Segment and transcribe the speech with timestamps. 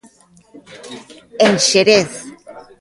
[1.47, 2.11] En Xerez.